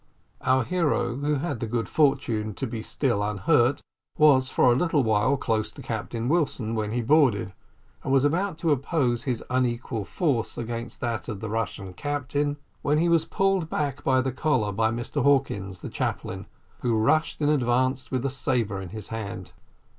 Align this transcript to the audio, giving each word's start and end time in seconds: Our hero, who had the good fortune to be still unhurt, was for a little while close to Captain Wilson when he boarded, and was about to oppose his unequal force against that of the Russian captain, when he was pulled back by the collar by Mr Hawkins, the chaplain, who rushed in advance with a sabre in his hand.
Our 0.41 0.63
hero, 0.63 1.17
who 1.17 1.35
had 1.35 1.59
the 1.59 1.67
good 1.67 1.87
fortune 1.87 2.55
to 2.55 2.65
be 2.65 2.81
still 2.81 3.21
unhurt, 3.23 3.81
was 4.17 4.49
for 4.49 4.73
a 4.73 4.75
little 4.75 5.03
while 5.03 5.37
close 5.37 5.71
to 5.73 5.83
Captain 5.83 6.27
Wilson 6.27 6.73
when 6.73 6.91
he 6.91 7.03
boarded, 7.03 7.53
and 8.03 8.11
was 8.11 8.25
about 8.25 8.57
to 8.57 8.71
oppose 8.71 9.25
his 9.25 9.43
unequal 9.51 10.03
force 10.05 10.57
against 10.57 11.01
that 11.01 11.27
of 11.27 11.39
the 11.39 11.49
Russian 11.51 11.93
captain, 11.93 12.57
when 12.81 12.97
he 12.97 13.09
was 13.09 13.25
pulled 13.25 13.69
back 13.69 14.03
by 14.03 14.21
the 14.21 14.31
collar 14.31 14.71
by 14.71 14.89
Mr 14.89 15.21
Hawkins, 15.21 15.81
the 15.81 15.87
chaplain, 15.89 16.47
who 16.79 16.97
rushed 16.97 17.39
in 17.39 17.49
advance 17.49 18.09
with 18.09 18.25
a 18.25 18.31
sabre 18.31 18.81
in 18.81 18.89
his 18.89 19.09
hand. 19.09 19.51